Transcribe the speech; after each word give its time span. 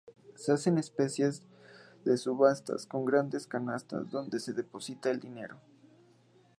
Se 0.33 0.51
hacen 0.51 0.79
especies 0.79 1.43
de 2.05 2.17
subastas, 2.17 2.87
con 2.87 3.05
grandes 3.05 3.45
canastas 3.45 4.09
donde 4.09 4.39
se 4.39 4.51
deposita 4.51 5.11
el 5.11 5.19
dinero. 5.19 5.59